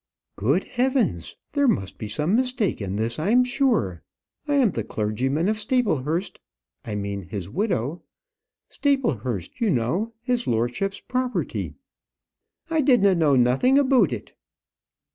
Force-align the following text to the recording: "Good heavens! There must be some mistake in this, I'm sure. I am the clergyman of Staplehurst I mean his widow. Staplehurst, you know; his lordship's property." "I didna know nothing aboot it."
"Good 0.35 0.63
heavens! 0.63 1.35
There 1.51 1.67
must 1.67 1.99
be 1.99 2.07
some 2.07 2.35
mistake 2.35 2.81
in 2.81 2.95
this, 2.95 3.19
I'm 3.19 3.43
sure. 3.43 4.01
I 4.47 4.55
am 4.55 4.71
the 4.71 4.83
clergyman 4.83 5.47
of 5.47 5.57
Staplehurst 5.59 6.39
I 6.83 6.95
mean 6.95 7.21
his 7.27 7.47
widow. 7.51 8.01
Staplehurst, 8.67 9.59
you 9.61 9.69
know; 9.69 10.13
his 10.23 10.47
lordship's 10.47 11.01
property." 11.01 11.75
"I 12.67 12.81
didna 12.81 13.13
know 13.13 13.35
nothing 13.35 13.77
aboot 13.77 14.11
it." 14.11 14.33